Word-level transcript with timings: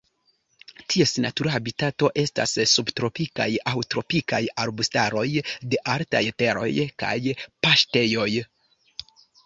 Ties 0.93 1.11
natura 1.25 1.51
habitato 1.55 2.09
estas 2.21 2.55
subtropikaj 2.71 3.47
aŭ 3.73 3.85
tropikaj 3.95 4.41
arbustaroj 4.65 5.29
de 5.45 5.85
altaj 5.97 6.27
teroj 6.43 6.69
kaj 7.05 7.17
paŝtejoj. 7.45 8.31